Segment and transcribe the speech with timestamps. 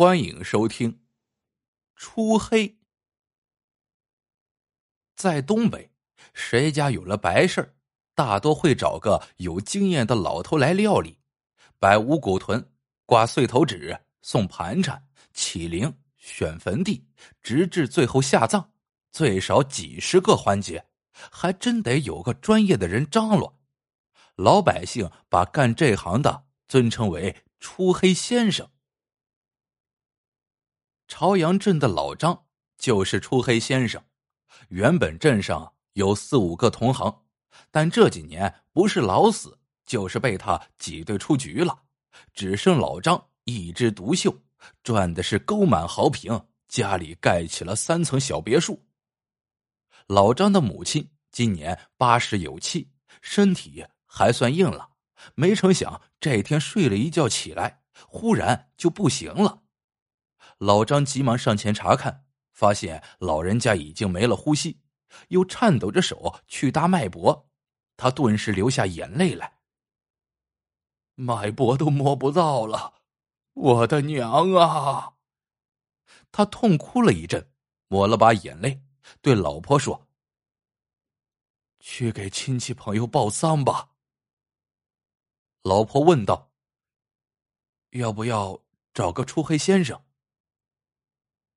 [0.00, 0.98] 欢迎收听。
[1.94, 2.78] 初黑，
[5.14, 5.90] 在东北，
[6.32, 7.76] 谁家有了白事
[8.14, 11.18] 大多会找个有经验的老头来料理，
[11.78, 12.72] 摆五谷屯、
[13.04, 17.06] 挂碎头纸、送盘缠、起灵、选坟地，
[17.42, 18.70] 直至最后下葬，
[19.12, 20.82] 最少几十个环节，
[21.12, 23.60] 还真得有个专业的人张罗。
[24.36, 28.66] 老百姓把干这行的尊称为“初黑先生”。
[31.10, 32.44] 朝阳镇的老张
[32.78, 34.00] 就是初黑先生。
[34.68, 37.24] 原本镇上有四五个同行，
[37.72, 41.76] 但这几年不是老死，就是被他挤兑出局了，
[42.32, 44.32] 只剩老张一枝独秀，
[44.84, 48.80] 赚的是沟满壕平，家里盖起了三层小别墅。
[50.06, 52.88] 老张的母亲今年八十有七，
[53.20, 54.88] 身体还算硬朗，
[55.34, 59.64] 没成想这天睡了一觉起来，忽然就不行了。
[60.60, 64.78] 老张急忙上前查看，发现老人家已经没了呼吸，
[65.28, 67.48] 又颤抖着手去搭脉搏，
[67.96, 69.58] 他顿时流下眼泪来。
[71.14, 73.00] 脉搏都摸不到了，
[73.54, 75.14] 我的娘啊！
[76.30, 77.50] 他痛哭了一阵，
[77.88, 78.82] 抹了把眼泪，
[79.22, 80.08] 对老婆说
[81.80, 83.92] ：“去给亲戚朋友报丧吧。”
[85.64, 86.50] 老婆问道
[87.92, 88.60] ：“要不要
[88.92, 89.98] 找个出黑先生？”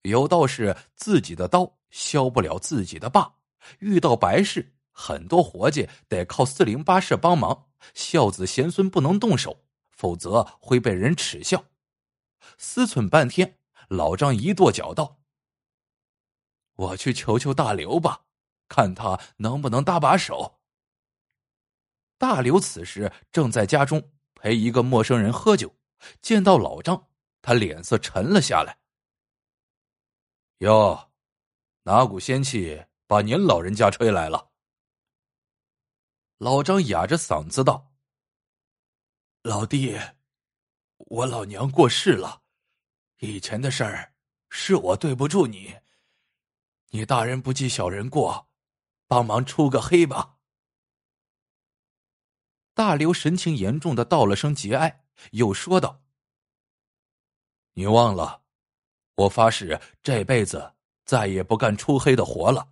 [0.03, 3.35] 有道是自己的刀削不了自己的疤，
[3.79, 11.65] 遇到白事，很多活计得靠四邻八舍帮忙，孝子贤孙不能动手，否则会被人耻笑。
[12.57, 15.19] 思忖半天，老张一跺脚道
[16.75, 18.25] ：“我去求求大刘吧，
[18.67, 20.59] 看他能不能搭把手。”
[22.19, 25.73] 大刘此时正在家中陪一个陌生人喝酒，
[26.21, 27.07] 见到老张，
[27.41, 28.82] 他脸色沉了下来。
[30.63, 31.11] 哟，
[31.81, 34.49] 哪股仙气把您老人家吹来了？
[36.37, 37.91] 老张哑着嗓子道
[39.43, 39.99] ：“老弟，
[40.95, 42.43] 我老娘过世了，
[43.19, 44.15] 以前的事儿
[44.49, 45.75] 是我对不住你，
[46.91, 48.47] 你大人不计小人过，
[49.05, 50.37] 帮忙出个黑吧。”
[52.73, 56.01] 大刘神情严重的道了声节哀，又说道
[57.75, 58.42] ：“你忘了。”
[59.15, 60.73] 我发誓，这辈子
[61.05, 62.69] 再也不干出黑的活了。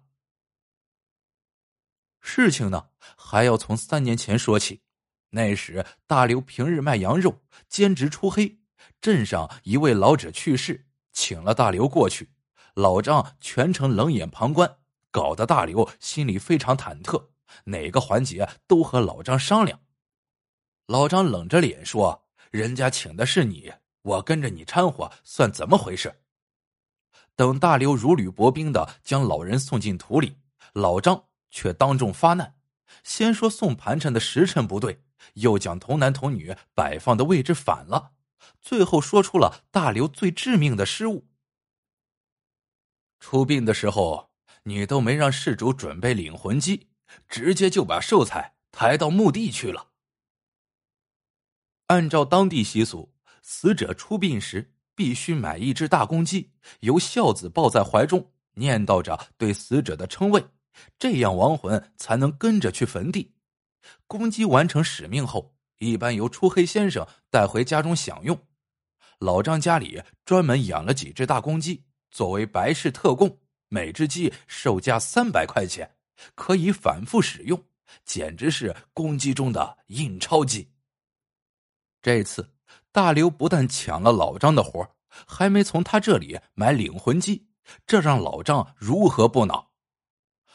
[2.19, 4.81] 事情呢，还要从三年前说起。
[5.29, 8.59] 那时，大刘平日卖羊肉，兼职出黑。
[8.99, 12.29] 镇上一位老者去世，请了大刘过去。
[12.73, 14.77] 老张全程冷眼旁观，
[15.11, 17.29] 搞得大刘心里非常忐忑，
[17.65, 19.79] 哪个环节都和老张商量。
[20.87, 23.71] 老张冷着脸说：“人家请的是你，
[24.01, 26.21] 我跟着你掺和，算怎么回事？”
[27.35, 30.37] 等大刘如履薄冰的将老人送进土里，
[30.73, 32.55] 老张却当众发难。
[33.03, 35.03] 先说送盘缠的时辰不对，
[35.35, 38.11] 又将童男童女摆放的位置反了，
[38.59, 41.27] 最后说出了大刘最致命的失误：
[43.19, 44.31] 出殡的时候，
[44.63, 46.89] 你都没让事主准备领魂机，
[47.27, 49.91] 直接就把寿材抬到墓地去了。
[51.87, 54.73] 按照当地习俗，死者出殡时。
[55.01, 56.51] 必须买一只大公鸡，
[56.81, 58.23] 由孝子抱在怀中，
[58.53, 60.45] 念叨着对死者的称谓，
[60.99, 63.33] 这样亡魂才能跟着去坟地。
[64.05, 68.39] 公鸡完成使命后，一般由出黑先生带回家中享用。
[69.17, 75.95] 老张家里专门养了几只大公鸡，作为白事特供，每只鸡售价三百块钱，
[76.35, 77.59] 可以反复使用，
[78.05, 80.69] 简直是公鸡中的印钞机。
[82.03, 82.47] 这次。
[82.91, 84.85] 大刘不但抢了老张的活
[85.27, 87.47] 还没从他这里买领魂机，
[87.85, 89.71] 这让老张如何不恼？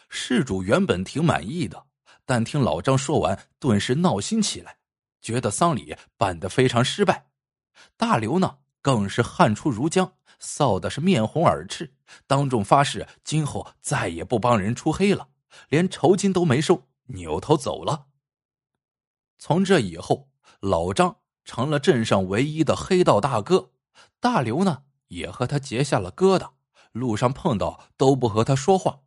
[0.08, 1.86] 事主原本挺满意的，
[2.24, 4.76] 但听老张说完，顿时闹心起来，
[5.20, 7.26] 觉得丧礼办得非常失败。
[7.96, 10.10] 大刘呢，更是汗出如浆，
[10.40, 11.92] 臊的是面红耳赤，
[12.26, 15.28] 当众发誓今后再也不帮人出黑了，
[15.68, 18.06] 连酬金都没收，扭头走了。
[19.38, 20.28] 从这以后，
[20.60, 21.16] 老张。
[21.46, 23.70] 成了镇上唯一的黑道大哥，
[24.20, 26.50] 大刘呢也和他结下了疙瘩，
[26.92, 29.00] 路上碰到都不和他说话。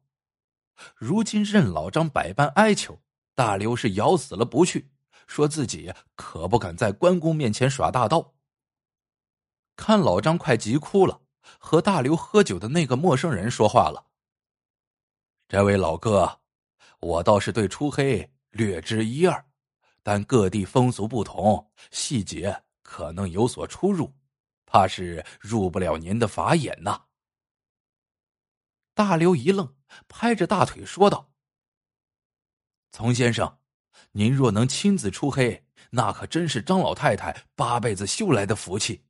[0.96, 3.02] 如今任老张百般哀求，
[3.36, 4.90] 大刘是咬死了不去，
[5.28, 8.34] 说自己可不敢在关公面前耍大刀。
[9.76, 11.20] 看老张快急哭了，
[11.60, 14.06] 和大刘喝酒的那个陌生人说话了
[15.50, 16.40] ：“这位老哥，
[17.02, 19.46] 我倒是对出黑略知一二。”
[20.04, 24.14] 但各地风俗不同，细节可能有所出入。
[24.72, 27.06] 怕是入不了您的法眼呐。
[28.94, 29.76] 大刘一愣，
[30.08, 31.32] 拍着大腿说道
[32.94, 33.58] ：“丛先生，
[34.12, 39.06] 您若能亲自出黑，那可真是张老太太八辈子修来的福气。”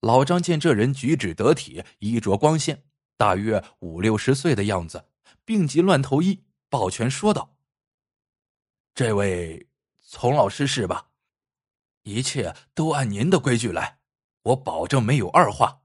[0.00, 2.84] 老张见这人举止得体，衣着光鲜，
[3.18, 5.10] 大约五六十岁的样子，
[5.44, 7.55] 病急乱投医，抱拳说道
[8.96, 9.68] ：“这位
[10.06, 11.08] 丛老师是吧？
[12.04, 13.98] 一切都按您的规矩来，
[14.40, 15.82] 我保证没有二话。”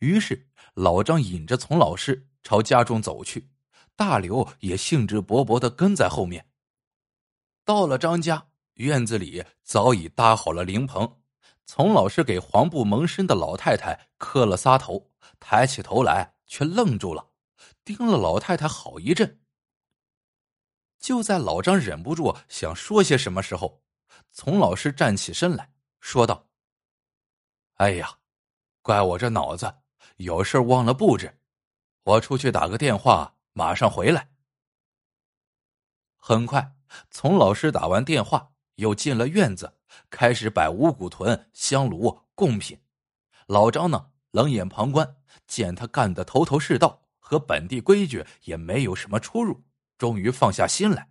[0.00, 3.50] 于是老张引着丛老师朝家中走去，
[3.94, 6.50] 大刘也兴致勃勃的跟在后面。
[7.64, 11.20] 到了张家院子里，早已搭好了灵棚。
[11.66, 17.28] 丛老师给黄布蒙身的老太太磕了仨头，抬起头来却愣住了，
[17.84, 19.40] 盯了老太太好一阵。
[20.98, 23.82] 就在老张忍不住想说些什么时候，
[24.32, 26.48] 丛老师站起身来说道
[27.74, 28.18] ：“哎呀，
[28.82, 29.72] 怪我这脑子
[30.16, 31.38] 有事忘了布置，
[32.02, 34.30] 我出去打个电话，马上回来。”
[36.16, 36.76] 很快，
[37.10, 39.74] 丛老师打完电话，又进了院子。
[40.10, 42.78] 开始摆五谷屯、香炉、贡品，
[43.46, 45.16] 老张呢冷眼旁观，
[45.46, 49.64] 见他干得头头是道，和本地规矩也没有什么出入，
[49.98, 51.10] 终于放下心来。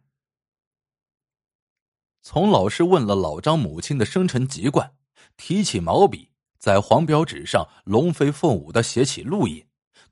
[2.21, 4.95] 从老师问了老张母亲的生辰籍贯，
[5.37, 9.65] 提起毛笔，在黄表纸上龙飞凤舞的写起录印，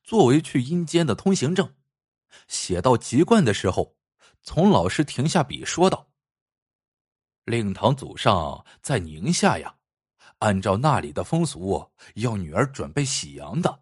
[0.03, 1.73] 作为去阴间的通行证。
[2.47, 3.95] 写到籍贯的时候，
[4.43, 6.07] 从老师停下笔说道。
[7.45, 9.75] 令堂祖上在宁夏呀，
[10.39, 13.81] 按照那里的风俗，要女儿准备喜洋的。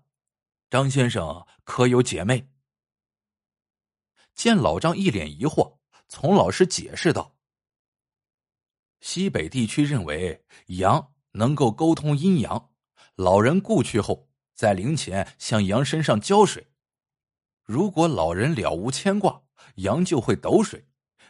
[0.70, 2.48] 张先生可有姐妹？
[4.36, 5.78] 见老张一脸疑惑，
[6.08, 7.36] 从老师解释道
[9.02, 12.72] ：“西北地区认为羊能够沟通阴阳，
[13.16, 16.68] 老人故去后，在灵前向羊身上浇水。
[17.64, 19.42] 如果老人了无牵挂，
[19.76, 20.82] 羊就会抖水；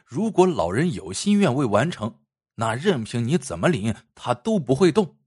[0.06, 2.20] 如果老人有心愿未完成，
[2.56, 5.18] 那任凭你怎么领，他都不会动。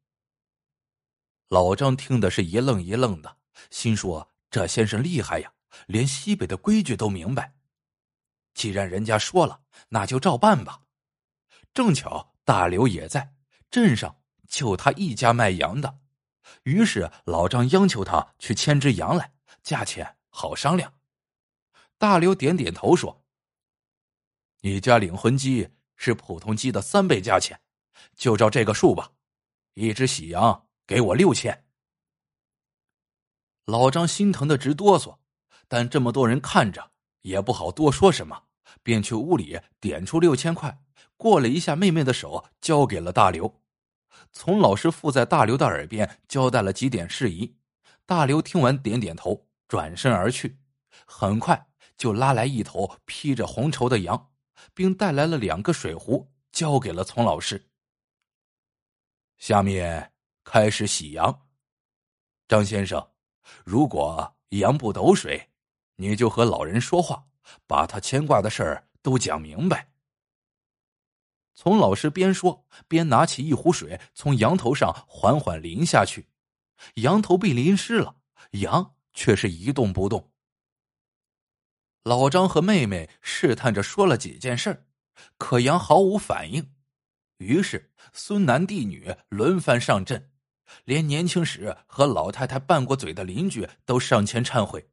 [1.49, 3.37] 老张听的是一愣一愣的，
[3.70, 5.52] 心说：“这先生厉害呀，
[5.87, 7.55] 连西北的规矩都明白。
[8.56, 9.60] 既然人家说了，
[9.90, 10.80] 那就照办吧。”
[11.72, 13.36] 正巧大刘也在
[13.70, 16.00] 镇上，就他一家卖羊的，
[16.64, 19.32] 于是老张央求他去牵只羊来，
[19.62, 20.92] 价钱好商量。
[21.98, 23.24] 大刘点点头说
[24.62, 27.58] ：“你家领魂鸡。”是普通鸡的三倍价钱，
[28.16, 29.10] 就照这个数吧。
[29.72, 31.64] 一只喜羊给我六千。
[33.64, 35.16] 老张心疼的直哆嗦，
[35.68, 36.92] 但这么多人看着
[37.22, 38.45] 也不好多说什么，
[38.82, 40.78] 便去屋里点出六千块，
[41.17, 43.62] 过了一下妹妹的手，交给了大刘。
[44.32, 47.56] 从老师附在大刘的耳边交代了几点事宜，
[48.05, 50.58] 大刘听完点点头，转身而去。
[51.06, 54.31] 很快就拉来一头披着红绸的羊。
[54.75, 57.70] 并带来了两个水壶，交给了丛老师。
[59.38, 60.12] 下面
[60.44, 61.46] 开始洗羊，
[62.49, 63.11] 张先生，
[63.64, 65.50] 如果羊不抖水，
[65.96, 67.26] 你就和老人说话，
[67.66, 69.88] 把他牵挂的事儿都讲明白。
[71.54, 76.28] 丛老师边说边拿起一壶水，从羊头上缓缓淋下去，
[76.97, 78.16] 羊头被淋湿了，
[78.52, 80.30] 羊却是一动不动。
[82.02, 84.87] 老张和妹妹试探着说了几件事
[85.38, 86.73] 可羊毫无反应。
[87.38, 90.30] 于是孙男弟女轮番上阵，
[90.85, 94.88] 连年轻时和老太太拌过嘴的邻居都上前忏悔。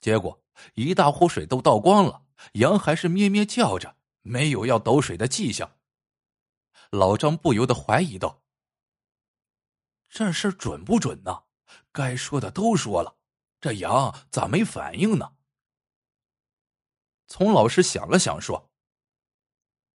[0.00, 0.42] 结果
[0.74, 2.24] 一大壶水都倒光了，
[2.54, 5.78] 羊还是咩咩叫着，没有要抖水的迹象。
[6.90, 8.42] 老张不由得怀疑道
[10.08, 11.44] ：“这事准不准呢？
[11.92, 13.16] 该说的都说了，
[13.60, 15.34] 这羊咋没反应呢？”
[17.28, 18.72] 丛老师想了想，说：“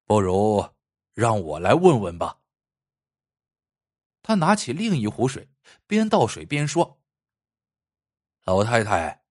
[0.05, 0.69] 不如
[1.13, 2.39] 让我来问问吧。”
[4.23, 5.49] 他拿起另一壶水，
[5.85, 7.01] 边倒水边说
[8.45, 9.24] ：“老太太，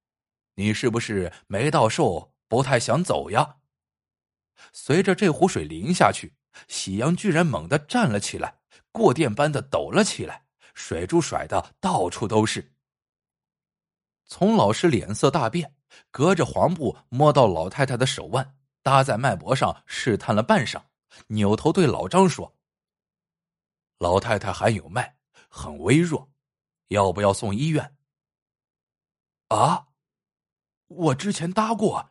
[0.54, 3.56] 你是不是没到寿，不太想走呀？”
[4.72, 6.34] 随着这壶水淋下去，
[6.68, 8.60] 喜羊居然猛地站了起来，
[8.92, 12.72] 过电般的抖了起来，水珠甩的到处都是。
[14.26, 15.74] 丛老师脸色大变。
[16.10, 20.82] 隔着黄布摸到老太太的手腕，搭在脉搏上试探了半晌，
[21.28, 22.56] 扭头对老张说
[23.98, 25.16] ：“老太太还有脉，
[25.48, 26.28] 很微弱，
[26.88, 27.96] 要不要送医院？”
[29.54, 29.86] 啊，
[30.86, 32.10] 我之前搭过，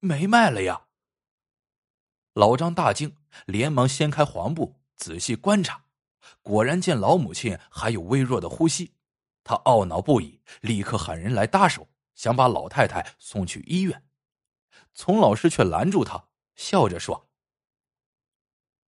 [0.00, 0.86] 没卖了呀。
[2.34, 5.84] 老张大惊，连忙掀开黄布，仔细观察，
[6.40, 8.94] 果然见老母亲还有微弱的呼吸，
[9.44, 14.08] 他懊恼不已，立刻喊人来搭手，想把老太太送去医院。
[14.94, 17.28] 丛老师却拦住他，笑着说：“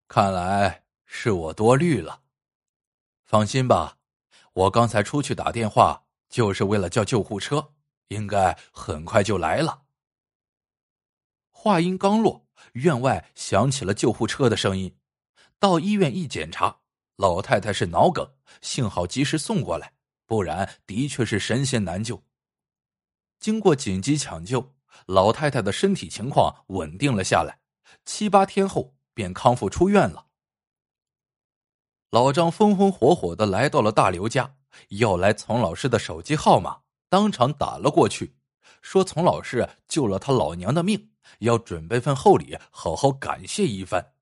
[0.09, 2.23] 看来是我多虑了。
[3.25, 3.99] 放心吧，
[4.53, 7.74] 我刚才出去打电话，就是为了叫救护车，
[8.09, 9.83] 应该很快就来了。”
[11.51, 14.97] 话音刚落，院外响起了救护车的声音。
[15.59, 16.81] 到医院一检查，
[17.17, 19.95] 老太太是脑梗，幸好及时送过来，
[20.27, 22.23] 不然的确是神仙难救。
[23.41, 24.75] 经过紧急抢救，
[25.07, 27.61] 老太太的身体情况稳定了下来，
[28.05, 30.27] 七八天后便康复出院了。
[32.11, 34.57] 老张风风火火的来到了大刘家，
[34.91, 36.83] 要来丛老师的手机号码，
[37.15, 38.35] 当场打了过去，
[38.83, 41.13] 说丛老师救了他老娘的命。
[41.39, 44.15] 要准备份厚礼，好好感谢一番。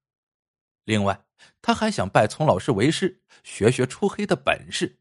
[0.84, 1.24] 另外，
[1.62, 5.00] 他还想拜丛老师为师，学学出黑的本事。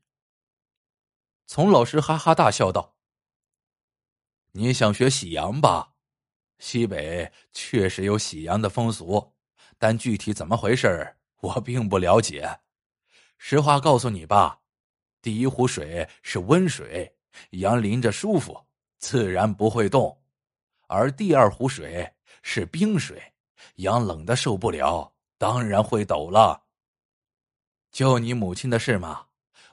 [1.48, 2.96] 丛老师哈哈大笑道
[4.54, 5.96] ：“你想学喜阳吧？
[6.60, 9.34] 西北确实有喜阳的风俗，
[9.78, 12.62] 但具体怎么回事我并不了解。
[13.38, 14.62] 实话告诉你吧，
[15.22, 17.18] 第一壶水是温水，
[17.52, 18.60] 羊淋着舒服，
[18.98, 20.18] 自然不会动。”
[20.88, 23.22] 而第二壶水是冰水，
[23.76, 26.64] 羊冷的受不了，当然会抖了。
[27.92, 29.28] 救你母亲的事嘛，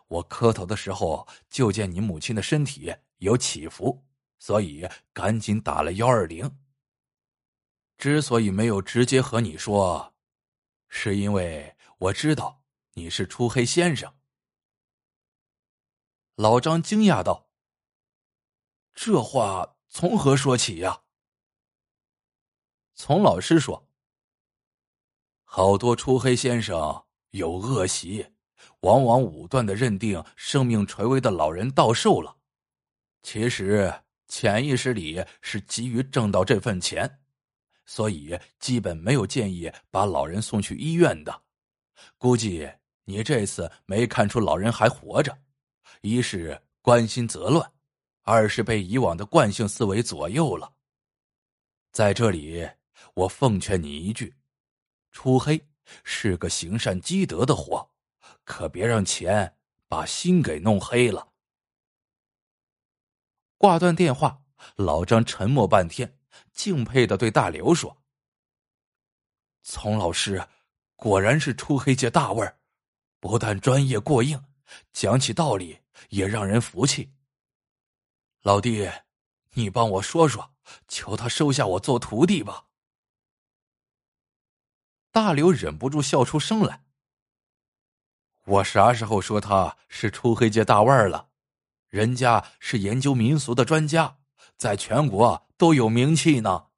[0.07, 4.05] 我磕头的时候就见你母亲的身体有起伏，
[4.39, 6.59] 所以赶紧打了幺二零。
[7.97, 10.15] 之所以没有直接和你说，
[10.89, 12.63] 是因为我知道
[12.93, 14.15] 你是初黑先生。
[16.37, 17.48] 老张惊讶道
[19.01, 21.03] ：“这话从何说起呀？”
[22.97, 23.89] 从老师说
[25.47, 28.27] ：“好多初黑先生有恶习，
[28.81, 32.37] 往往武断的认定生命垂危的老人到寿了，
[33.23, 37.21] 其实潜意识里是急于挣到这份钱，
[37.87, 41.43] 所以基本没有建议把老人送去医院的。
[42.17, 42.69] 估计
[43.05, 45.39] 你这次没看出老人还活着，
[46.01, 47.73] 一是关心则乱，
[48.29, 50.75] 二是被以往的惯性思维左右了。
[51.93, 52.69] 在这里。”
[53.15, 54.37] 我奉劝你一句：
[55.11, 55.69] 出黑
[56.05, 57.91] 是个行善积德的活，
[58.45, 59.57] 可别让钱
[59.89, 61.33] 把心给弄黑了。
[63.57, 64.43] 挂断电话，
[64.77, 66.19] 老张沉默半天，
[66.53, 68.03] 敬佩的对大刘说
[69.63, 70.47] ：“丛老师
[70.95, 72.59] 果然是出黑界大腕儿，
[73.21, 74.45] 不但专业过硬，
[74.93, 75.81] 讲起道理
[76.11, 77.13] 也让人服气。
[78.49, 78.91] 老弟，
[79.51, 80.55] 你帮我说说，
[80.89, 82.69] 求他收下我做徒弟吧。”
[85.13, 86.87] 大刘忍不住笑出声来。
[88.47, 91.29] 我啥时候说他是出黑界大腕了？
[91.89, 94.21] 人家是研究民俗的专家，
[94.57, 96.69] 在全国都有名气呢。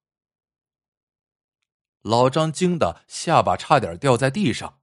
[2.00, 4.80] 老张惊得下巴差点掉在地上，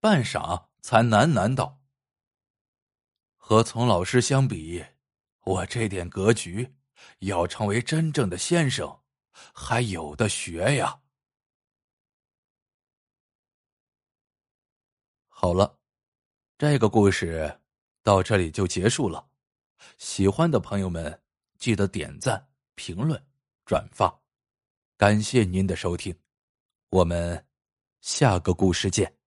[0.00, 1.78] 半晌才喃喃道
[3.38, 4.84] ：“和丛老师相比，
[5.44, 6.74] 我这点格局，
[7.20, 9.00] 要成为真正的先生，
[9.54, 10.98] 还有的学呀。”
[15.28, 15.78] 好了，
[16.56, 17.60] 这个故事
[18.02, 19.28] 到这里就结束了。
[19.98, 21.22] 喜欢的朋友们，
[21.58, 23.22] 记得点赞、评论、
[23.66, 24.18] 转发，
[24.96, 26.16] 感谢您的收听，
[26.88, 27.46] 我们
[28.00, 29.23] 下个故事见。